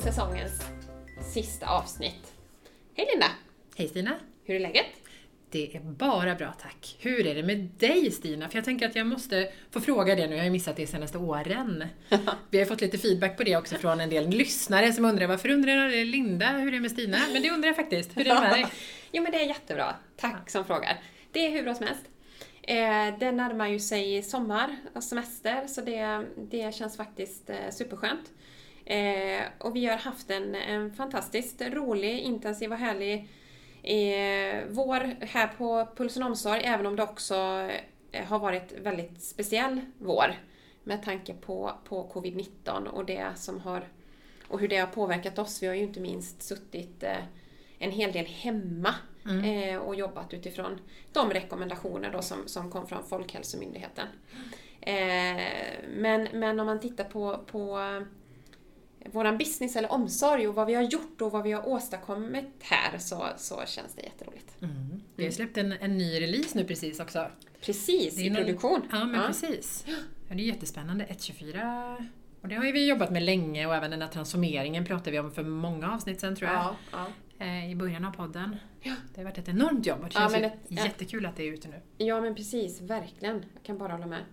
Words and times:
till 0.00 0.12
säsongens 0.12 0.62
sista 1.34 1.66
avsnitt. 1.66 2.32
Hej 2.94 3.06
Linda! 3.10 3.26
Hej 3.76 3.88
Stina! 3.88 4.14
Hur 4.44 4.54
är 4.54 4.60
läget? 4.60 4.86
Det 5.50 5.76
är 5.76 5.80
bara 5.80 6.34
bra 6.34 6.54
tack. 6.62 6.96
Hur 6.98 7.26
är 7.26 7.34
det 7.34 7.42
med 7.42 7.58
dig 7.58 8.10
Stina? 8.10 8.48
För 8.48 8.58
jag 8.58 8.64
tänker 8.64 8.88
att 8.88 8.96
jag 8.96 9.06
måste 9.06 9.52
få 9.70 9.80
fråga 9.80 10.14
det 10.14 10.26
nu, 10.26 10.32
jag 10.32 10.40
har 10.40 10.44
ju 10.44 10.50
missat 10.50 10.76
det 10.76 10.82
de 10.82 10.86
senaste 10.86 11.18
åren. 11.18 11.84
Vi 12.50 12.58
har 12.58 12.66
fått 12.66 12.80
lite 12.80 12.98
feedback 12.98 13.36
på 13.36 13.42
det 13.42 13.56
också 13.56 13.76
från 13.76 14.00
en 14.00 14.10
del 14.10 14.28
lyssnare 14.28 14.92
som 14.92 15.04
undrar 15.04 15.26
varför 15.26 15.48
undrar 15.48 16.04
Linda 16.04 16.48
hur 16.48 16.68
är 16.68 16.72
det 16.72 16.80
med 16.80 16.90
Stina? 16.90 17.18
Men 17.32 17.42
det 17.42 17.50
undrar 17.50 17.68
jag 17.68 17.76
faktiskt. 17.76 18.16
Hur 18.16 18.26
är 18.26 18.34
det 18.34 18.40
med 18.40 18.50
dig? 18.50 18.66
jo 19.12 19.22
men 19.22 19.32
det 19.32 19.38
är 19.42 19.46
jättebra. 19.46 19.94
Tack 20.16 20.50
som 20.50 20.64
frågar. 20.64 20.98
Det 21.32 21.46
är 21.46 21.50
hur 21.50 21.62
bra 21.62 21.74
som 21.74 21.86
helst. 21.86 22.04
Eh, 22.62 23.18
det 23.18 23.32
närmar 23.32 23.68
ju 23.68 23.80
sig 23.80 24.22
sommar 24.22 24.76
och 24.94 25.04
semester 25.04 25.66
så 25.66 25.80
det, 25.80 26.26
det 26.50 26.74
känns 26.74 26.96
faktiskt 26.96 27.50
eh, 27.50 27.70
superskönt. 27.72 28.30
Eh, 28.84 29.42
och 29.58 29.76
vi 29.76 29.86
har 29.86 29.96
haft 29.96 30.30
en, 30.30 30.54
en 30.54 30.92
fantastiskt 30.92 31.62
rolig, 31.62 32.18
intensiv 32.18 32.72
och 32.72 32.78
härlig 32.78 33.28
eh, 33.82 34.64
vår 34.68 35.24
här 35.24 35.46
på 35.46 35.88
Pulsen 35.96 36.22
Omsorg, 36.22 36.60
även 36.64 36.86
om 36.86 36.96
det 36.96 37.02
också 37.02 37.68
eh, 38.12 38.24
har 38.24 38.38
varit 38.38 38.72
väldigt 38.82 39.22
speciell 39.22 39.80
vår 39.98 40.34
med 40.84 41.02
tanke 41.02 41.34
på, 41.34 41.72
på 41.84 42.10
covid-19 42.14 42.86
och 42.86 43.04
det 43.04 43.26
som 43.36 43.60
har 43.60 43.84
och 44.48 44.60
hur 44.60 44.68
det 44.68 44.76
har 44.76 44.86
påverkat 44.86 45.38
oss. 45.38 45.62
Vi 45.62 45.66
har 45.66 45.74
ju 45.74 45.82
inte 45.82 46.00
minst 46.00 46.42
suttit 46.42 47.02
eh, 47.02 47.24
en 47.78 47.90
hel 47.90 48.12
del 48.12 48.26
hemma 48.26 48.94
mm. 49.24 49.44
eh, 49.44 49.76
och 49.76 49.94
jobbat 49.94 50.34
utifrån 50.34 50.80
de 51.12 51.30
rekommendationer 51.30 52.10
då 52.10 52.22
som, 52.22 52.38
som 52.48 52.70
kom 52.70 52.86
från 52.86 53.04
Folkhälsomyndigheten. 53.04 54.06
Eh, 54.80 55.42
men, 55.96 56.28
men 56.32 56.60
om 56.60 56.66
man 56.66 56.80
tittar 56.80 57.04
på, 57.04 57.38
på 57.46 57.78
våran 59.12 59.38
business 59.38 59.76
eller 59.76 59.92
omsorg 59.92 60.48
och 60.48 60.54
vad 60.54 60.66
vi 60.66 60.74
har 60.74 60.82
gjort 60.82 61.20
och 61.20 61.32
vad 61.32 61.42
vi 61.42 61.52
har 61.52 61.68
åstadkommit 61.68 62.54
här 62.60 62.98
så, 62.98 63.28
så 63.36 63.62
känns 63.66 63.94
det 63.94 64.02
jätteroligt. 64.02 64.62
Mm. 64.62 65.02
Vi 65.16 65.24
har 65.24 65.30
släppt 65.30 65.56
en, 65.56 65.72
en 65.72 65.98
ny 65.98 66.20
release 66.20 66.58
nu 66.58 66.64
precis 66.64 67.00
också. 67.00 67.26
Precis, 67.60 68.18
i 68.18 68.30
någon, 68.30 68.36
produktion. 68.36 68.82
Ja, 68.92 69.04
men 69.04 69.20
ja. 69.20 69.26
precis. 69.26 69.84
Ja, 70.28 70.34
det 70.34 70.42
är 70.42 70.46
jättespännande. 70.46 71.04
1.24 71.04 72.06
och 72.40 72.48
det 72.48 72.54
har 72.54 72.64
ju 72.64 72.72
vi 72.72 72.88
jobbat 72.88 73.10
med 73.10 73.22
länge 73.22 73.66
och 73.66 73.74
även 73.74 73.90
den 73.90 74.02
här 74.02 74.08
transformeringen 74.08 74.84
pratade 74.84 75.10
vi 75.10 75.18
om 75.18 75.32
för 75.32 75.42
många 75.42 75.92
avsnitt 75.92 76.20
sen 76.20 76.36
tror 76.36 76.50
jag. 76.50 76.58
Ja, 76.58 76.76
ja. 76.92 77.06
Eh, 77.46 77.70
I 77.70 77.74
början 77.74 78.04
av 78.04 78.10
podden. 78.10 78.56
Ja. 78.80 78.94
Det 79.14 79.20
har 79.20 79.24
varit 79.24 79.38
ett 79.38 79.48
enormt 79.48 79.86
jobb 79.86 79.98
och 80.00 80.04
det 80.04 80.12
känns 80.12 80.32
ja, 80.32 80.38
ett, 80.38 80.58
jättekul 80.68 81.26
att 81.26 81.36
det 81.36 81.42
är 81.42 81.52
ute 81.52 81.68
nu. 81.68 81.80
Ja 81.98 82.20
men 82.20 82.34
precis, 82.34 82.80
verkligen. 82.80 83.34
Jag 83.54 83.62
kan 83.62 83.78
bara 83.78 83.92
hålla 83.92 84.06
med. 84.06 84.24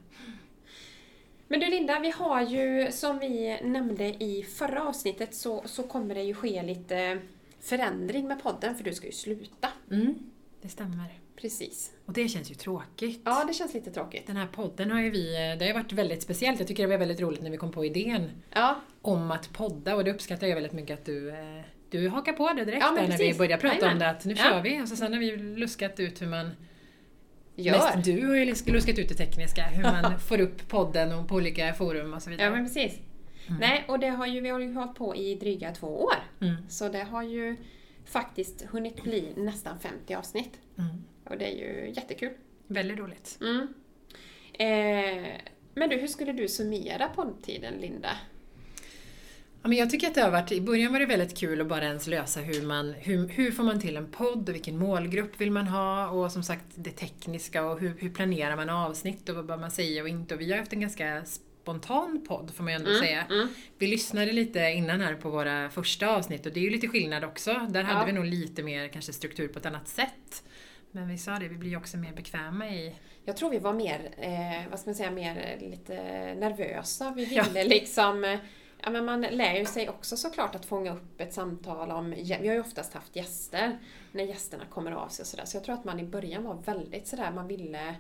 Men 1.48 1.60
du 1.60 1.70
Linda, 1.70 2.00
vi 2.00 2.12
har 2.12 2.42
ju 2.42 2.92
som 2.92 3.20
vi 3.20 3.60
nämnde 3.64 4.06
i 4.06 4.46
förra 4.58 4.88
avsnittet 4.88 5.36
så, 5.36 5.64
så 5.66 5.84
kommer 5.84 6.16
det 6.16 6.24
ju 6.24 6.34
ske 6.34 6.64
lite 6.64 7.20
förändring 7.62 8.28
med 8.28 8.44
podden 8.44 8.76
för 8.76 8.84
du 8.84 8.94
ska 8.94 9.06
ju 9.06 9.12
sluta. 9.12 9.70
Mm, 9.92 10.16
det 10.62 10.70
stämmer. 10.70 11.20
Precis. 11.36 11.92
Och 12.06 12.14
det 12.14 12.28
känns 12.28 12.52
ju 12.52 12.56
tråkigt. 12.56 13.22
Ja, 13.26 13.44
det 13.48 13.54
känns 13.54 13.74
lite 13.74 13.92
tråkigt. 13.92 14.28
Den 14.28 14.38
här 14.38 14.48
podden 14.48 14.92
har 14.92 15.02
ju 15.02 15.10
vi, 15.10 15.34
det 15.34 15.66
har 15.66 15.68
ju 15.68 15.74
varit 15.74 15.92
väldigt 15.92 16.22
speciellt. 16.22 16.60
Jag 16.60 16.68
tycker 16.68 16.84
det 16.84 16.90
var 16.90 16.98
väldigt 16.98 17.22
roligt 17.22 17.42
när 17.42 17.50
vi 17.50 17.58
kom 17.58 17.72
på 17.72 17.86
idén 17.86 18.32
ja. 18.54 18.82
om 19.02 19.32
att 19.32 19.54
podda 19.54 19.96
och 19.96 20.04
det 20.04 20.12
uppskattar 20.12 20.48
jag 20.48 20.56
väldigt 20.56 20.74
mycket 20.74 21.00
att 21.00 21.06
du 21.06 21.30
eh, 21.30 21.62
du 21.90 22.10
hakar 22.10 22.34
på 22.34 22.54
det 22.54 22.66
direkt 22.66 22.86
ja, 22.86 23.02
där 23.02 23.08
när 23.08 23.18
vi 23.18 23.34
började 23.34 23.62
prata 23.62 23.76
Amen. 23.76 23.94
om 23.94 24.00
det 24.00 24.10
att 24.10 24.26
nu 24.26 24.34
ja. 24.38 24.44
kör 24.44 24.62
vi 24.62 24.82
och 24.82 24.88
så 24.88 24.96
sen 24.96 25.14
har 25.14 25.20
vi 25.20 25.38
luskat 25.38 26.00
ut 26.00 26.22
hur 26.22 26.28
man 26.28 26.52
Gör. 27.60 27.96
Mest 27.96 28.06
du 28.06 28.28
har 28.28 28.36
ju 28.36 28.46
luskat 28.46 29.00
ut 29.00 29.10
det 29.10 29.16
tekniska, 29.16 29.64
hur 29.64 29.84
man 29.84 30.20
får 30.28 30.42
upp 30.42 30.68
podden 30.68 31.12
och 31.12 31.28
på 31.28 31.36
olika 31.36 31.74
forum 31.74 32.14
och 32.14 32.22
så 32.22 32.30
vidare. 32.30 32.48
Ja 32.48 32.56
men 32.56 32.66
precis. 32.66 33.00
Mm. 33.48 33.60
Nej, 33.60 33.86
och 33.88 34.00
det 34.00 34.08
har 34.08 34.28
ju, 34.28 34.42
vi 34.42 34.50
har 34.50 34.60
ju 34.60 34.74
hållit 34.74 34.96
på 34.96 35.16
i 35.16 35.36
dryga 35.36 35.72
två 35.72 36.04
år. 36.04 36.16
Mm. 36.42 36.56
Så 36.70 36.90
det 36.90 37.04
har 37.04 37.24
ju 37.24 37.56
faktiskt 38.06 38.66
hunnit 38.66 39.04
bli 39.04 39.34
nästan 39.36 39.80
50 39.80 40.16
avsnitt. 40.16 40.60
Mm. 40.78 41.04
Och 41.24 41.38
det 41.38 41.46
är 41.46 41.56
ju 41.56 41.94
jättekul. 41.96 42.32
Väldigt 42.68 42.98
roligt. 42.98 43.40
Mm. 43.42 43.68
Eh, 44.54 45.32
men 45.74 45.90
du, 45.90 45.98
hur 45.98 46.08
skulle 46.08 46.32
du 46.32 46.48
summera 46.48 47.08
poddtiden, 47.08 47.74
Linda? 47.74 48.10
Ja, 49.68 49.70
men 49.70 49.78
jag 49.78 49.90
tycker 49.90 50.08
att 50.08 50.16
det 50.16 50.22
har 50.22 50.32
varit, 50.32 50.52
i 50.52 50.62
början 50.62 50.92
var 50.94 51.00
det 51.00 51.06
väldigt 51.06 51.38
kul 51.38 51.62
att 51.62 51.68
bara 51.68 51.86
ens 51.86 52.08
lösa 52.08 52.40
hur 52.40 52.62
man, 52.62 52.94
hur, 52.94 53.28
hur 53.28 53.52
får 53.52 53.64
man 53.64 53.80
till 53.80 53.98
en 53.98 54.12
podd 54.12 54.50
och 54.50 54.56
vilken 54.56 54.78
målgrupp 54.78 55.42
vill 55.42 55.52
man 55.52 55.68
ha 55.68 56.10
och 56.10 56.32
som 56.32 56.44
sagt 56.44 56.66
det 56.76 56.92
tekniska 56.92 57.66
och 57.66 57.80
hur, 57.80 57.96
hur 58.00 58.10
planerar 58.10 58.56
man 58.56 58.70
avsnitt 58.70 59.30
och 59.30 59.36
vad 59.36 59.46
bör 59.46 59.58
man 59.58 59.72
säga 59.72 60.02
och 60.02 60.10
inte. 60.10 60.36
Och 60.36 60.42
vi 60.42 60.52
har 60.52 60.60
haft 60.60 60.74
en 60.74 60.82
ganska 60.82 61.26
spontan 61.26 62.26
podd 62.28 62.52
får 62.56 62.64
man 62.64 62.74
ju 62.74 62.76
ändå 62.76 62.90
mm, 62.90 63.02
säga. 63.02 63.26
Mm. 63.30 63.48
Vi 63.78 63.88
lyssnade 63.88 64.32
lite 64.32 64.60
innan 64.60 65.02
här 65.02 65.16
på 65.16 65.30
våra 65.30 65.70
första 65.70 66.08
avsnitt 66.08 66.46
och 66.46 66.54
det 66.54 66.60
är 66.60 66.64
ju 66.64 66.70
lite 66.70 66.88
skillnad 66.88 67.24
också. 67.24 67.68
Där 67.70 67.84
hade 67.84 68.06
vi 68.06 68.12
nog 68.12 68.26
lite 68.26 68.64
mer 68.64 68.88
kanske 68.88 69.14
struktur 69.14 69.48
på 69.48 69.60
ett 69.60 69.66
annat 69.66 69.88
sätt. 69.88 70.44
Men 70.92 71.08
vi 71.08 71.18
sa 71.18 71.32
det, 71.40 71.48
vi 71.48 71.56
blir 71.56 71.70
ju 71.70 71.78
också 71.78 71.98
mer 71.98 72.14
bekväma 72.14 72.70
i... 72.70 72.96
Jag 73.26 73.38
tror 73.38 73.50
vi 73.50 73.60
var 73.60 73.74
mer, 73.74 74.12
eh, 74.18 74.70
vad 74.70 74.80
ska 74.80 74.90
man 74.90 74.96
säga, 74.96 75.12
mer 75.12 75.58
lite 75.62 75.94
nervösa. 76.36 77.14
Vi 77.16 77.26
ville 77.26 77.62
ja. 77.62 77.64
liksom 77.64 78.38
Ja, 78.84 78.90
men 78.90 79.06
man 79.06 79.22
lär 79.22 79.60
ju 79.60 79.66
sig 79.66 79.90
också 79.90 80.18
såklart 80.18 80.56
att 80.56 80.66
fånga 80.66 80.94
upp 80.94 81.22
ett 81.22 81.34
samtal 81.34 81.92
om, 81.92 82.12
vi 82.12 82.48
har 82.48 82.56
ju 82.56 82.60
oftast 82.60 82.94
haft 82.94 83.16
gäster, 83.16 83.80
när 84.12 84.24
gästerna 84.24 84.64
kommer 84.66 84.92
av 84.92 85.08
sig 85.08 85.24
och 85.24 85.28
sådär. 85.28 85.46
Så 85.46 85.58
jag 85.58 85.64
tror 85.64 85.76
att 85.76 85.86
man 85.86 86.00
i 86.00 86.04
början 86.04 86.44
var 86.44 86.62
väldigt 86.66 87.08
sådär, 87.08 87.32
man 87.32 87.48
ville 87.48 87.96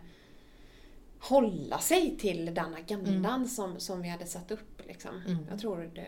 hålla 1.19 1.79
sig 1.79 2.17
till 2.17 2.53
den 2.53 2.75
agendan 2.75 3.35
mm. 3.35 3.47
som, 3.47 3.79
som 3.79 4.01
vi 4.01 4.09
hade 4.09 4.25
satt 4.25 4.51
upp. 4.51 4.81
Liksom. 4.87 5.21
Mm. 5.27 5.47
Jag 5.49 5.59
tror 5.59 5.91
det 5.95 6.07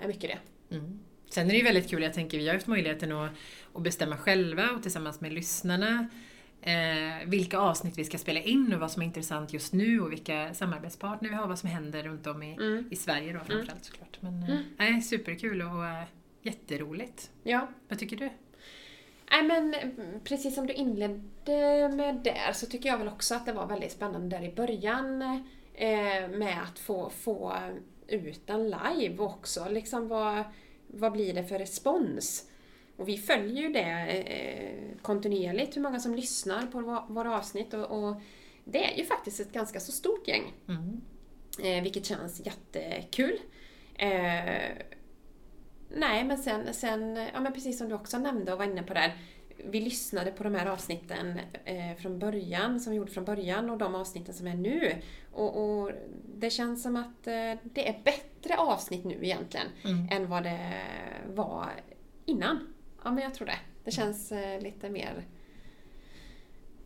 är 0.00 0.08
mycket 0.08 0.30
det. 0.30 0.76
Mm. 0.76 1.00
Sen 1.30 1.46
är 1.46 1.50
det 1.50 1.56
ju 1.56 1.64
väldigt 1.64 1.90
kul, 1.90 2.02
jag 2.02 2.14
tänker 2.14 2.38
vi 2.38 2.46
har 2.46 2.54
haft 2.54 2.66
möjligheten 2.66 3.12
att, 3.12 3.30
att 3.74 3.82
bestämma 3.82 4.16
själva 4.16 4.70
och 4.70 4.82
tillsammans 4.82 5.20
med 5.20 5.32
lyssnarna 5.32 6.08
eh, 6.64 7.26
vilka 7.26 7.58
avsnitt 7.58 7.98
vi 7.98 8.04
ska 8.04 8.18
spela 8.18 8.40
in 8.40 8.72
och 8.74 8.80
vad 8.80 8.90
som 8.90 9.02
är 9.02 9.06
intressant 9.06 9.52
just 9.52 9.72
nu 9.72 10.00
och 10.00 10.12
vilka 10.12 10.54
samarbetspartner 10.54 11.28
vi 11.28 11.34
har, 11.34 11.46
vad 11.46 11.58
som 11.58 11.68
händer 11.68 12.02
runt 12.02 12.26
om 12.26 12.42
i, 12.42 12.52
mm. 12.52 12.88
i 12.90 12.96
Sverige 12.96 13.32
då 13.32 13.38
framförallt 13.38 13.70
mm. 13.70 13.82
såklart. 13.82 14.18
Men 14.20 14.42
eh, 14.42 14.88
mm. 14.88 15.02
superkul 15.02 15.62
och 15.62 15.86
eh, 15.86 16.04
jätteroligt. 16.42 17.30
Ja. 17.42 17.68
Vad 17.88 17.98
tycker 17.98 18.16
du? 18.16 18.30
Nej 19.30 19.42
men 19.42 19.74
precis 20.24 20.54
som 20.54 20.66
du 20.66 20.72
inledde 20.72 21.88
med 21.88 22.20
där 22.24 22.52
så 22.52 22.66
tycker 22.66 22.88
jag 22.88 22.98
väl 22.98 23.08
också 23.08 23.34
att 23.34 23.46
det 23.46 23.52
var 23.52 23.66
väldigt 23.66 23.92
spännande 23.92 24.36
där 24.36 24.44
i 24.44 24.54
början 24.54 25.22
eh, 25.74 26.28
med 26.28 26.62
att 26.62 26.78
få, 26.78 27.10
få 27.10 27.56
ut 28.08 28.46
den 28.46 28.70
live 28.70 29.18
också. 29.18 29.68
Liksom 29.70 30.08
vad, 30.08 30.44
vad 30.86 31.12
blir 31.12 31.34
det 31.34 31.44
för 31.44 31.58
respons? 31.58 32.50
Och 32.96 33.08
vi 33.08 33.18
följer 33.18 33.62
ju 33.62 33.68
det 33.68 33.80
eh, 33.80 35.02
kontinuerligt, 35.02 35.76
hur 35.76 35.82
många 35.82 36.00
som 36.00 36.14
lyssnar 36.14 36.66
på 36.66 37.04
våra 37.08 37.38
avsnitt. 37.38 37.74
Och, 37.74 38.20
det 38.64 38.92
är 38.92 38.98
ju 38.98 39.04
faktiskt 39.04 39.40
ett 39.40 39.52
ganska 39.52 39.80
så 39.80 39.92
stort 39.92 40.28
gäng. 40.28 40.52
Mm. 40.68 41.00
Eh, 41.62 41.82
vilket 41.82 42.06
känns 42.06 42.46
jättekul. 42.46 43.38
Eh, 43.94 44.72
nej, 45.88 46.24
men 46.24 46.38
sen, 46.38 46.74
sen, 46.74 47.16
ja 47.32 47.40
men 47.40 47.52
precis 47.52 47.78
som 47.78 47.88
du 47.88 47.94
också 47.94 48.18
nämnde 48.18 48.52
och 48.52 48.58
var 48.58 48.64
inne 48.64 48.82
på 48.82 48.94
där. 48.94 49.16
Vi 49.64 49.80
lyssnade 49.80 50.30
på 50.30 50.44
de 50.44 50.54
här 50.54 50.66
avsnitten 50.66 51.40
från 51.98 52.18
början, 52.18 52.80
som 52.80 52.90
vi 52.90 52.96
gjorde 52.96 53.12
från 53.12 53.24
början 53.24 53.70
och 53.70 53.78
de 53.78 53.94
avsnitten 53.94 54.34
som 54.34 54.46
är 54.46 54.54
nu. 54.54 54.96
Och, 55.32 55.80
och 55.82 55.90
det 56.38 56.50
känns 56.50 56.82
som 56.82 56.96
att 56.96 57.24
det 57.24 57.88
är 57.88 58.02
bättre 58.04 58.56
avsnitt 58.56 59.04
nu 59.04 59.18
egentligen 59.22 59.66
mm. 59.84 60.08
än 60.10 60.28
vad 60.28 60.42
det 60.42 60.82
var 61.26 61.70
innan. 62.24 62.73
Ja, 63.04 63.10
men 63.10 63.24
jag 63.24 63.34
tror 63.34 63.46
det. 63.46 63.58
Det 63.84 63.90
känns 63.90 64.32
eh, 64.32 64.62
lite 64.62 64.90
mer 64.90 65.24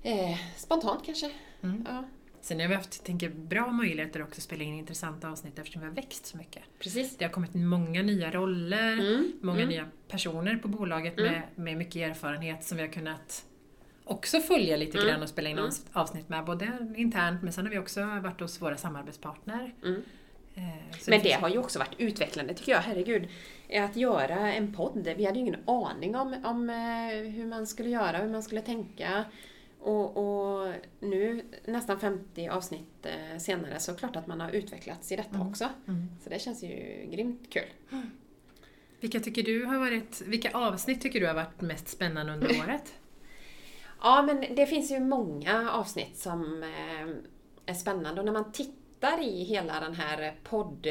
eh, 0.03 0.39
spontant 0.57 1.07
kanske. 1.07 1.31
Mm. 1.63 1.85
Ja. 1.89 2.05
Sen 2.41 2.61
har 2.61 2.69
vi 2.69 2.75
haft 2.75 3.05
tänker, 3.05 3.29
bra 3.29 3.73
möjligheter 3.73 4.23
också 4.23 4.39
att 4.39 4.43
spela 4.43 4.65
in 4.65 4.75
intressanta 4.75 5.31
avsnitt 5.31 5.59
eftersom 5.59 5.83
vi 5.83 5.89
har 5.89 5.95
växt 5.95 6.27
så 6.27 6.37
mycket. 6.37 6.63
Precis. 6.79 7.17
Det 7.17 7.25
har 7.25 7.33
kommit 7.33 7.55
många 7.55 8.03
nya 8.03 8.31
roller, 8.31 8.93
mm. 8.93 9.33
många 9.41 9.59
mm. 9.59 9.69
nya 9.69 9.89
personer 10.09 10.57
på 10.57 10.69
bolaget 10.69 11.19
mm. 11.19 11.33
med, 11.33 11.43
med 11.55 11.77
mycket 11.77 12.11
erfarenhet 12.11 12.65
som 12.65 12.77
vi 12.77 12.83
har 12.83 12.93
kunnat 12.93 13.45
också 14.05 14.41
följa 14.41 14.77
lite 14.77 14.99
mm. 14.99 15.09
grann 15.09 15.23
och 15.23 15.29
spela 15.29 15.49
in 15.49 15.59
mm. 15.59 15.71
avsnitt 15.93 16.29
med, 16.29 16.45
både 16.45 16.93
internt 16.97 17.43
men 17.43 17.53
sen 17.53 17.65
har 17.67 17.73
vi 17.73 17.79
också 17.79 18.05
varit 18.05 18.41
hos 18.41 18.63
våra 18.63 18.77
samarbetspartner. 18.77 19.75
Eh, 20.59 20.99
men 21.07 21.23
det 21.23 21.33
har 21.33 21.49
ju 21.49 21.59
också 21.59 21.79
varit 21.79 21.95
utvecklande 21.99 22.55
tycker 22.55 22.73
jag, 22.73 22.81
herregud 22.81 23.29
att 23.73 23.97
göra 23.97 24.53
en 24.53 24.75
podd. 24.75 25.09
Vi 25.17 25.25
hade 25.25 25.39
ju 25.39 25.45
ingen 25.45 25.69
aning 25.69 26.17
om, 26.17 26.45
om 26.45 26.71
eh, 26.71 27.31
hur 27.33 27.47
man 27.47 27.67
skulle 27.67 27.91
göra, 27.91 28.19
hur 28.19 28.31
man 28.31 28.43
skulle 28.43 28.61
tänka. 28.61 29.25
Och, 29.81 30.17
och 30.17 30.75
nu 31.01 31.45
nästan 31.65 32.01
50 32.01 32.49
avsnitt 32.49 33.07
eh, 33.07 33.39
senare 33.39 33.81
så 33.81 33.91
är 33.91 33.95
det 33.95 33.99
klart 33.99 34.17
att 34.17 34.27
man 34.27 34.41
har 34.41 34.51
utvecklats 34.51 35.13
i 35.13 35.17
detta 35.17 35.35
mm. 35.35 35.49
också. 35.49 35.69
Mm. 35.89 36.09
Så 36.23 36.31
det 36.31 36.39
känns 36.39 36.63
ju 36.63 37.07
grymt 37.11 37.51
kul. 37.51 37.69
Mm. 37.93 38.11
Vilka, 39.01 39.21
tycker 39.21 39.43
du 39.43 39.65
har 39.65 39.79
varit, 39.79 40.23
vilka 40.27 40.51
avsnitt 40.51 41.01
tycker 41.01 41.21
du 41.21 41.27
har 41.27 41.35
varit 41.35 41.61
mest 41.61 41.89
spännande 41.89 42.33
under 42.33 42.49
året? 42.65 42.95
Ja, 44.01 44.23
men 44.23 44.55
det 44.55 44.67
finns 44.67 44.91
ju 44.91 45.01
många 45.01 45.71
avsnitt 45.71 46.17
som 46.17 46.65
är 47.67 47.75
spännande 47.75 48.21
och 48.21 48.25
när 48.25 48.33
man 48.33 48.53
tittar 48.53 48.78
i 49.23 49.45
hela 49.45 49.81
den 49.81 49.95
här 49.95 50.35
podd 50.45 50.87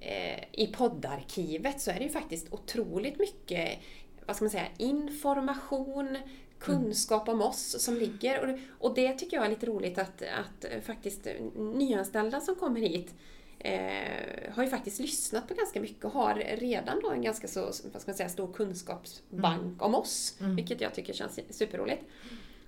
eh, 0.00 0.44
i 0.52 0.66
poddarkivet 0.66 1.80
så 1.80 1.90
är 1.90 1.94
det 1.94 2.04
ju 2.04 2.10
faktiskt 2.10 2.52
otroligt 2.52 3.18
mycket 3.18 3.78
vad 4.26 4.36
ska 4.36 4.44
man 4.44 4.50
säga, 4.50 4.66
information, 4.78 6.18
kunskap 6.58 7.28
om 7.28 7.42
oss 7.42 7.84
som 7.84 7.94
ligger. 7.94 8.44
Och, 8.44 8.58
och 8.88 8.94
det 8.94 9.12
tycker 9.12 9.36
jag 9.36 9.46
är 9.46 9.50
lite 9.50 9.66
roligt 9.66 9.98
att, 9.98 10.22
att 10.22 10.84
faktiskt 10.84 11.26
nyanställda 11.54 12.40
som 12.40 12.54
kommer 12.54 12.80
hit 12.80 13.14
eh, 13.58 14.52
har 14.52 14.62
ju 14.62 14.68
faktiskt 14.68 15.00
lyssnat 15.00 15.48
på 15.48 15.54
ganska 15.54 15.80
mycket 15.80 16.04
och 16.04 16.12
har 16.12 16.34
redan 16.56 17.00
då 17.00 17.10
en 17.10 17.22
ganska 17.22 17.48
så, 17.48 17.60
vad 17.64 17.74
ska 17.74 18.10
man 18.10 18.14
säga, 18.14 18.28
stor 18.28 18.52
kunskapsbank 18.52 19.62
mm. 19.62 19.80
om 19.80 19.94
oss. 19.94 20.36
Mm. 20.40 20.56
Vilket 20.56 20.80
jag 20.80 20.94
tycker 20.94 21.12
känns 21.12 21.40
superroligt. 21.50 22.02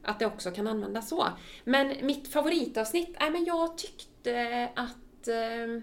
Att 0.02 0.18
det 0.18 0.26
också 0.26 0.50
kan 0.50 0.66
användas 0.66 1.08
så. 1.08 1.28
Men 1.64 2.06
mitt 2.06 2.28
favoritavsnitt, 2.28 3.16
nej 3.20 3.30
men 3.30 3.44
jag 3.44 3.78
tyckte 3.78 4.68
att 4.74 5.28
eh, 5.28 5.82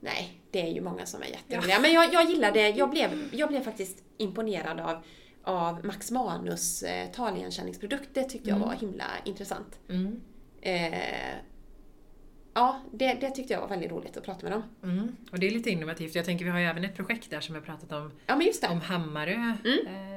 Nej, 0.00 0.40
det 0.50 0.62
är 0.62 0.72
ju 0.72 0.80
många 0.80 1.06
som 1.06 1.22
är 1.22 1.26
jätteroliga. 1.26 1.74
Ja. 1.74 1.80
Men 1.80 1.92
jag, 1.92 2.14
jag 2.14 2.30
gillade, 2.30 2.68
jag 2.68 2.90
blev, 2.90 3.28
jag 3.32 3.48
blev 3.48 3.60
faktiskt 3.60 4.04
imponerad 4.16 4.80
av, 4.80 5.02
av 5.42 5.84
Max 5.84 6.10
Manus 6.10 6.82
eh, 6.82 7.10
taligenkänningsprodukt. 7.10 8.08
Det 8.12 8.24
tyckte 8.24 8.48
jag 8.48 8.56
mm. 8.56 8.68
var 8.68 8.74
himla 8.74 9.04
intressant. 9.24 9.78
Mm. 9.88 10.20
Eh, 10.60 11.36
ja, 12.54 12.80
det, 12.92 13.14
det 13.14 13.30
tyckte 13.30 13.52
jag 13.52 13.60
var 13.60 13.68
väldigt 13.68 13.90
roligt 13.90 14.16
att 14.16 14.24
prata 14.24 14.42
med 14.42 14.52
dem. 14.52 14.62
Mm. 14.82 15.16
Och 15.32 15.38
det 15.38 15.46
är 15.46 15.50
lite 15.50 15.70
innovativt. 15.70 16.14
Jag 16.14 16.24
tänker 16.24 16.44
vi 16.44 16.50
har 16.50 16.58
ju 16.58 16.66
även 16.66 16.84
ett 16.84 16.96
projekt 16.96 17.30
där 17.30 17.40
som 17.40 17.54
jag 17.54 17.64
pratat 17.64 17.92
om, 17.92 18.12
ja, 18.26 18.36
men 18.36 18.46
just 18.46 18.62
det. 18.62 18.68
om 18.68 18.80
Hammarö. 18.80 19.34
Mm. 19.64 20.15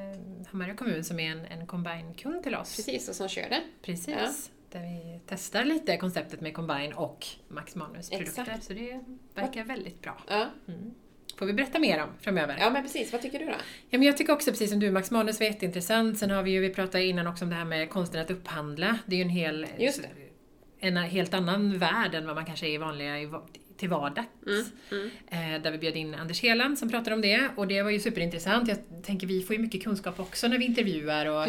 Hammarö 0.52 0.76
kommun 0.76 1.04
som 1.04 1.20
är 1.20 1.32
en, 1.32 1.46
en 1.46 1.68
Combine-kund 1.68 2.44
till 2.44 2.56
oss. 2.56 2.76
Precis, 2.76 3.10
och 3.10 3.16
som 3.16 3.28
kör 3.28 3.50
det. 3.50 3.62
Precis. 3.82 4.16
Ja. 4.18 4.30
Där 4.72 4.82
vi 4.82 5.20
testar 5.28 5.66
lite 5.66 5.98
konceptet 5.98 6.42
med 6.42 6.54
Combine 6.54 6.94
och 6.94 7.28
Max 7.48 7.76
Manus 7.76 8.10
produkter. 8.10 8.42
Exakt. 8.42 8.64
Så 8.64 8.74
det 8.74 9.04
verkar 9.34 9.64
väldigt 9.64 10.02
bra. 10.02 10.18
Ja. 10.28 10.46
Mm 10.68 10.94
får 11.40 11.46
vi 11.46 11.54
berätta 11.54 11.80
mer 11.80 12.04
om 12.04 12.10
framöver. 12.22 12.58
Ja 12.60 12.70
men 12.70 12.84
precis, 12.84 13.12
vad 13.12 13.22
tycker 13.22 13.40
du 13.40 13.46
då? 13.46 13.52
Ja, 13.90 13.98
men 13.98 14.04
jag 14.04 14.18
tycker 14.18 14.34
också 14.34 14.52
precis 14.52 14.70
som 14.70 14.80
du, 14.80 14.92
Max 14.92 15.12
Manus 15.12 15.40
var 15.40 15.48
jätteintressant. 15.48 16.18
Sen 16.18 16.32
har 16.32 16.44
vi 16.44 16.52
ju, 16.52 16.60
vi 16.60 16.70
pratade 16.70 17.04
innan 17.06 17.28
också 17.28 17.46
om 17.46 17.50
det 17.50 17.56
här 17.56 17.66
med 17.66 17.90
konsten 17.90 18.22
att 18.22 18.32
upphandla. 18.32 18.98
Det 19.06 19.16
är 19.16 19.18
ju 19.18 19.24
en 19.24 19.30
hel 19.30 19.68
en 20.80 20.98
helt 20.98 21.34
annan 21.34 21.78
värld 21.78 22.16
än 22.16 22.26
vad 22.26 22.36
man 22.36 22.46
kanske 22.46 22.68
är 22.68 22.72
i 22.72 22.78
vanliga 22.78 23.20
till 23.80 23.90
vardags. 23.90 24.28
Mm, 24.48 24.66
mm. 24.92 25.10
Eh, 25.56 25.62
där 25.62 25.72
vi 25.72 25.78
bjöd 25.78 25.96
in 25.96 26.16
Anders 26.16 26.42
Heland 26.42 26.80
som 26.80 26.90
pratade 26.90 27.16
om 27.16 27.22
det 27.22 27.50
och 27.56 27.68
det 27.68 27.82
var 27.82 27.90
ju 27.90 28.00
superintressant. 28.00 28.68
Jag 28.68 28.78
tänker 29.04 29.28
vi 29.28 29.42
får 29.42 29.56
ju 29.56 29.62
mycket 29.62 29.84
kunskap 29.84 30.20
också 30.20 30.48
när 30.48 30.58
vi 30.58 30.66
intervjuar 30.66 31.26
och. 31.26 31.46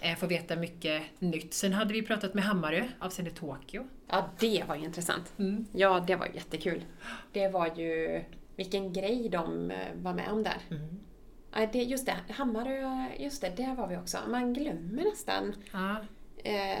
Eh, 0.00 0.16
får 0.16 0.26
veta 0.26 0.56
mycket 0.56 1.02
nytt. 1.18 1.54
Sen 1.54 1.72
hade 1.72 1.92
vi 1.92 2.02
pratat 2.02 2.34
med 2.34 2.44
Hammarö 2.44 2.84
avseende 2.98 3.30
Tokyo. 3.30 3.86
Ja, 4.08 4.30
det 4.38 4.64
var 4.68 4.76
ju 4.76 4.84
intressant. 4.84 5.32
Mm. 5.38 5.66
Ja, 5.72 6.04
det 6.06 6.16
var 6.16 6.26
jättekul. 6.34 6.84
Det 7.32 7.48
var 7.48 7.66
ju, 7.76 8.22
vilken 8.56 8.92
grej 8.92 9.28
de 9.28 9.70
eh, 9.70 9.76
var 9.94 10.14
med 10.14 10.28
om 10.28 10.42
där. 10.42 10.58
Mm. 10.70 11.70
det, 11.72 11.82
just 11.82 12.06
det, 12.06 12.16
Hammarö, 12.28 13.06
just 13.18 13.40
det, 13.40 13.56
där 13.56 13.74
var 13.74 13.88
vi 13.88 13.96
också. 13.96 14.18
Man 14.28 14.52
glömmer 14.52 15.04
nästan. 15.04 15.54
Ja. 15.72 15.96
Eh, 16.44 16.78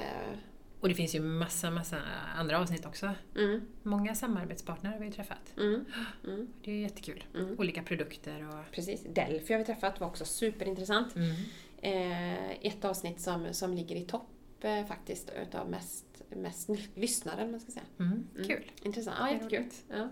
och 0.82 0.88
det 0.88 0.94
finns 0.94 1.14
ju 1.14 1.20
massa, 1.20 1.70
massa 1.70 1.96
andra 2.36 2.58
avsnitt 2.58 2.86
också. 2.86 3.10
Mm. 3.36 3.60
Många 3.82 4.14
samarbetspartner 4.14 4.92
har 4.92 4.98
vi 4.98 5.12
träffat. 5.12 5.54
Mm. 5.56 5.84
Mm. 6.24 6.48
Det 6.64 6.70
är 6.70 6.76
jättekul. 6.76 7.24
Mm. 7.34 7.58
Olika 7.58 7.82
produkter 7.82 8.48
och... 8.48 8.72
Precis. 8.72 9.02
Delphi 9.14 9.52
har 9.54 9.58
vi 9.58 9.64
träffat, 9.64 10.00
var 10.00 10.06
också 10.06 10.24
superintressant. 10.24 11.16
Mm. 11.16 11.32
Eh, 11.76 12.50
ett 12.66 12.84
avsnitt 12.84 13.20
som, 13.20 13.54
som 13.54 13.74
ligger 13.74 13.96
i 13.96 14.04
topp 14.04 14.28
eh, 14.60 14.84
faktiskt 14.86 15.32
utav 15.42 15.70
mest, 15.70 16.22
mest 16.28 16.68
lyssnare, 16.94 17.46
man 17.46 17.60
ska 17.60 17.72
säga. 17.72 17.86
Mm. 17.98 18.28
Kul. 18.48 18.70
Intressant. 18.82 19.16
Ja, 19.20 19.32
jättekul. 19.32 19.64
Ja. 19.88 20.08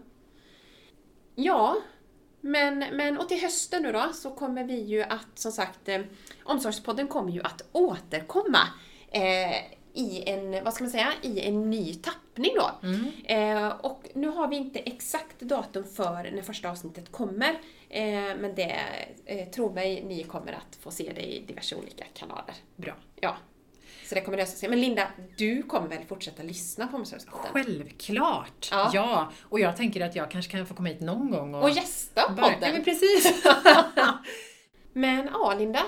ja, 1.35 1.77
men, 2.41 2.79
men 2.79 3.19
och 3.19 3.29
till 3.29 3.41
hösten 3.41 3.83
nu 3.83 3.93
då 3.93 4.11
så 4.15 4.31
kommer 4.31 4.65
vi 4.65 4.81
ju 4.81 5.03
att, 5.03 5.39
som 5.39 5.53
sagt, 5.53 5.89
eh, 5.89 6.01
Omsorgspodden 6.45 7.09
kommer 7.09 7.33
ju 7.33 7.43
att 7.43 7.69
återkomma. 7.73 8.69
Eh, 9.09 9.80
i 9.95 10.31
en, 10.31 10.65
vad 10.65 10.75
ska 10.75 10.85
man 10.85 10.91
säga, 10.91 11.13
i 11.23 11.41
en 11.41 11.71
ny 11.71 11.95
tappning 11.95 12.53
då. 12.57 12.71
Mm. 12.83 13.11
Eh, 13.25 13.69
och 13.69 14.03
nu 14.15 14.29
har 14.29 14.49
vi 14.49 14.57
inte 14.57 14.79
exakt 14.79 15.41
datum 15.41 15.85
för 15.85 16.31
när 16.33 16.43
första 16.43 16.71
avsnittet 16.71 17.13
kommer. 17.13 17.51
Eh, 17.89 18.03
men 18.13 18.55
det, 18.55 18.77
eh, 19.25 19.49
tro 19.49 19.73
mig, 19.73 20.05
ni 20.05 20.23
kommer 20.23 20.53
att 20.53 20.77
få 20.81 20.91
se 20.91 21.13
det 21.15 21.23
i 21.23 21.45
diverse 21.47 21.77
olika 21.77 22.05
kanaler. 22.15 22.55
Bra. 22.77 22.95
Ja. 23.21 23.37
Så 24.11 24.15
det 24.15 24.21
kommer 24.21 24.39
lösa 24.39 24.57
sig. 24.57 24.69
Men 24.69 24.81
Linda, 24.81 25.07
du 25.37 25.63
kommer 25.63 25.89
väl 25.89 26.05
fortsätta 26.05 26.43
lyssna 26.43 26.87
på 26.87 26.97
Omsorgspodden? 26.97 27.51
Självklart! 27.53 28.69
Ja. 28.71 28.91
ja. 28.93 29.33
Och 29.43 29.61
jag 29.61 29.77
tänker 29.77 30.01
att 30.01 30.17
jag 30.17 30.31
kanske 30.31 30.53
kan 30.53 30.67
få 30.67 30.75
komma 30.75 30.89
hit 30.89 31.01
någon 31.01 31.31
gång 31.31 31.55
och... 31.55 31.63
Och 31.63 31.71
gästa 31.71 32.23
podden! 32.29 32.59
Ja, 32.61 32.73
men 32.73 32.85
precis! 32.85 33.45
men 34.93 35.29
ja, 35.33 35.55
Linda. 35.59 35.83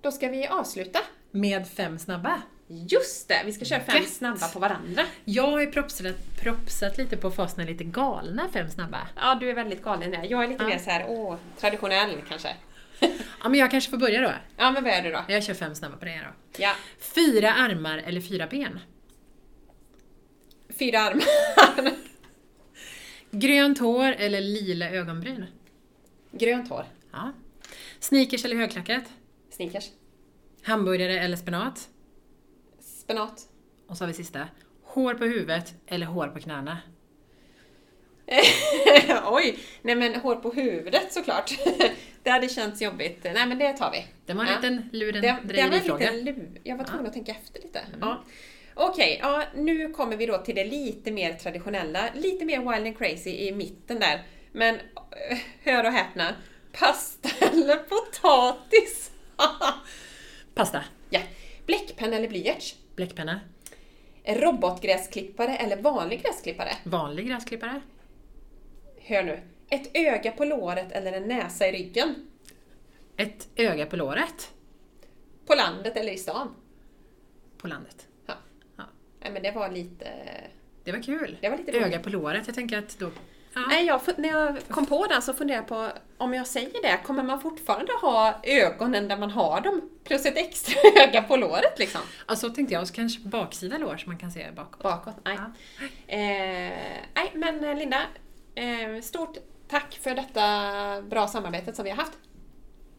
Då 0.00 0.10
ska 0.10 0.28
vi 0.28 0.46
avsluta. 0.46 1.00
Med 1.30 1.68
fem 1.68 1.98
snabba. 1.98 2.42
Just 2.66 3.28
det! 3.28 3.42
Vi 3.44 3.52
ska 3.52 3.64
köra 3.64 3.80
fem 3.80 4.02
Gött. 4.02 4.12
snabba 4.12 4.48
på 4.48 4.58
varandra. 4.58 5.02
Jag 5.24 5.50
har 5.50 5.60
ju 5.60 5.66
propsat, 5.66 6.16
propsat 6.40 6.98
lite 6.98 7.16
på 7.16 7.30
fasen 7.30 7.66
lite 7.66 7.84
galna 7.84 8.48
fem 8.52 8.70
snabba. 8.70 9.08
Ja, 9.16 9.34
du 9.40 9.50
är 9.50 9.54
väldigt 9.54 9.82
galen 9.82 10.10
där. 10.10 10.26
Jag 10.30 10.44
är 10.44 10.48
lite 10.48 10.62
ja. 10.62 10.68
mer 10.68 10.78
så 10.78 10.90
här, 10.90 11.04
åh, 11.08 11.36
traditionell 11.60 12.16
kanske. 12.28 12.56
ja, 13.42 13.48
men 13.48 13.54
jag 13.54 13.70
kanske 13.70 13.90
får 13.90 13.98
börja 13.98 14.20
då. 14.20 14.32
Ja, 14.56 14.70
men 14.70 14.82
börjar 14.82 15.02
du 15.02 15.10
då. 15.10 15.24
Jag 15.28 15.44
kör 15.44 15.54
fem 15.54 15.74
snabba 15.74 15.96
på 15.96 16.04
det 16.04 16.20
då. 16.24 16.62
Ja. 16.62 16.72
Fyra 16.98 17.52
armar 17.52 17.98
eller 17.98 18.20
fyra 18.20 18.46
ben? 18.46 18.80
Fyra 20.78 21.00
armar. 21.00 21.92
Grönt 23.30 23.78
hår 23.78 24.12
eller 24.18 24.40
lila 24.40 24.90
ögonbryn? 24.90 25.46
Grönt 26.32 26.68
hår. 26.68 26.84
Ja. 27.12 27.32
Sneakers 28.00 28.44
eller 28.44 28.56
högklackat? 28.56 29.04
Sneakers. 29.50 29.84
Hamburgare 30.62 31.18
eller 31.18 31.36
spenat? 31.36 31.88
Spenat. 32.80 33.48
Och 33.86 33.96
så 33.96 34.04
har 34.04 34.08
vi 34.08 34.14
sista. 34.14 34.48
Hår 34.82 35.14
på 35.14 35.24
huvudet 35.24 35.74
eller 35.86 36.06
hår 36.06 36.28
på 36.28 36.40
knäna? 36.40 36.78
Oj! 39.26 39.58
Nej 39.82 39.94
men 39.94 40.14
hår 40.14 40.36
på 40.36 40.52
huvudet 40.52 41.12
såklart. 41.12 41.58
det 42.22 42.30
hade 42.30 42.48
känts 42.48 42.82
jobbigt. 42.82 43.24
Nej 43.24 43.46
men 43.46 43.58
det 43.58 43.72
tar 43.72 43.90
vi. 43.90 44.06
Det 44.26 44.32
var 44.32 44.44
en 44.44 44.48
ja. 44.48 44.56
liten 44.56 44.88
lurendrejerifråga. 44.92 46.12
Jag 46.62 46.76
var 46.76 46.84
tvungen 46.84 47.04
ja. 47.04 47.08
att 47.08 47.12
tänka 47.12 47.32
efter 47.32 47.62
lite. 47.62 47.78
Mm. 47.78 47.98
Ja. 48.00 48.24
Okej, 48.74 49.20
okay, 49.22 49.32
ja, 49.32 49.44
nu 49.54 49.92
kommer 49.92 50.16
vi 50.16 50.26
då 50.26 50.38
till 50.38 50.54
det 50.54 50.64
lite 50.64 51.10
mer 51.10 51.32
traditionella. 51.32 52.08
Lite 52.14 52.44
mer 52.44 52.58
wild 52.58 52.86
and 52.86 52.98
crazy 52.98 53.30
i 53.30 53.52
mitten 53.52 54.00
där. 54.00 54.22
Men 54.52 54.74
eh, 54.74 55.38
hör 55.62 55.84
och 55.84 55.92
häpna. 55.92 56.34
Pasta 56.72 57.28
eller 57.46 57.76
potatis? 57.76 59.10
Pasta. 60.60 60.84
Ja. 61.10 61.20
Bläckpenna 61.66 62.16
eller 62.16 62.28
blyerts? 62.28 62.76
Bläckpenna. 62.96 63.40
Robotgräsklippare 64.24 65.56
eller 65.56 65.76
vanlig 65.76 66.22
gräsklippare? 66.22 66.72
Vanlig 66.84 67.28
gräsklippare. 67.28 67.80
Hör 68.98 69.22
nu. 69.22 69.40
Ett 69.68 69.90
öga 69.96 70.32
på 70.32 70.44
låret 70.44 70.92
eller 70.92 71.12
en 71.12 71.22
näsa 71.22 71.68
i 71.68 71.72
ryggen? 71.72 72.30
Ett 73.16 73.48
öga 73.56 73.86
på 73.86 73.96
låret. 73.96 74.50
På 75.46 75.54
landet 75.54 75.96
eller 75.96 76.12
i 76.12 76.18
stan? 76.18 76.54
På 77.58 77.68
landet. 77.68 78.06
Ja. 78.26 78.34
ja. 78.76 78.84
Nej 79.20 79.32
men 79.32 79.42
det 79.42 79.50
var 79.50 79.70
lite... 79.70 80.08
Det 80.84 80.92
var 80.92 81.02
kul. 81.02 81.36
Det 81.40 81.48
var 81.48 81.58
lite 81.58 81.72
Öga 81.72 82.00
på 82.00 82.10
låret. 82.10 82.46
Jag 82.46 82.54
tänker 82.54 82.78
att 82.78 82.98
då 82.98 83.10
Ja. 83.54 83.60
Nej, 83.68 83.86
jag, 83.86 84.00
när 84.16 84.28
jag 84.28 84.56
kom 84.68 84.86
på 84.86 85.06
den 85.06 85.22
så 85.22 85.34
funderade 85.34 85.62
jag 85.62 85.68
på, 85.68 85.98
om 86.18 86.34
jag 86.34 86.46
säger 86.46 86.82
det, 86.82 87.00
kommer 87.04 87.22
man 87.22 87.40
fortfarande 87.40 87.92
ha 87.92 88.40
ögonen 88.42 89.08
där 89.08 89.16
man 89.16 89.30
har 89.30 89.60
dem, 89.60 89.90
plus 90.04 90.26
ett 90.26 90.36
extra 90.36 90.74
öga 91.02 91.22
på 91.22 91.36
låret 91.36 91.78
liksom? 91.78 92.00
Ja, 92.28 92.36
så 92.36 92.50
tänkte 92.50 92.74
jag. 92.74 92.80
Och 92.80 92.88
så 92.88 92.94
kanske 92.94 93.20
baksida 93.20 93.78
lår 93.78 93.96
så 93.96 94.06
man 94.06 94.18
kan 94.18 94.30
se 94.30 94.50
bakåt. 94.56 94.82
Bakåt, 94.82 95.14
nej. 95.24 95.38
Ja. 95.38 95.84
Eh, 96.14 97.08
nej, 97.14 97.32
men 97.34 97.64
eh, 97.64 97.76
Linda, 97.76 98.00
eh, 98.54 99.02
stort 99.02 99.36
tack 99.68 99.98
för 100.02 100.14
detta 100.14 101.02
bra 101.02 101.28
samarbetet 101.28 101.76
som 101.76 101.84
vi 101.84 101.90
har 101.90 101.96
haft. 101.96 102.12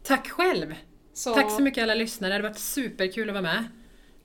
Tack 0.02 0.28
själv! 0.28 0.74
Så... 1.14 1.34
Tack 1.34 1.50
så 1.50 1.62
mycket 1.62 1.82
alla 1.82 1.94
lyssnare, 1.94 2.32
det 2.32 2.38
har 2.38 2.42
varit 2.42 2.58
superkul 2.58 3.28
att 3.28 3.34
vara 3.34 3.42
med. 3.42 3.64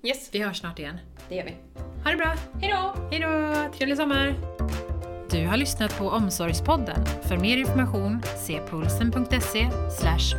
Yes. 0.03 0.29
Vi 0.31 0.39
hörs 0.39 0.60
snart 0.60 0.79
igen. 0.79 0.98
Det 1.29 1.36
gör 1.36 1.46
vi. 1.46 1.55
Ha 2.03 2.12
det 2.12 2.17
bra! 2.17 2.36
Hejdå! 2.62 3.10
Hejdå! 3.12 3.74
Trevlig 3.74 3.98
sommar! 3.98 4.56
Du 5.31 5.48
har 5.48 5.57
lyssnat 5.57 5.98
på 5.98 6.10
Omsorgspodden. 6.10 7.05
För 7.05 7.38
mer 7.38 7.57
information 7.57 8.22
se 8.38 8.62
pulsen.se 8.69 9.69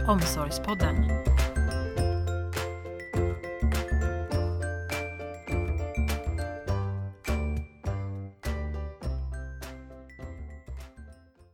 omsorgspodden. 0.08 0.94